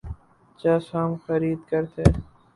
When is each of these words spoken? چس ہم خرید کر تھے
چس 0.59 0.83
ہم 0.93 1.11
خرید 1.25 1.59
کر 1.69 1.83
تھے 1.93 2.03